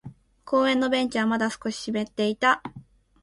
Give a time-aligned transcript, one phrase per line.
[0.45, 2.63] 公園のベンチはまだ少し湿っていた。